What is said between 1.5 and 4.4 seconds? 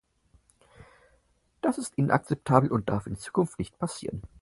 Das ist inakzeptabel und darf in Zukunft nicht passieren.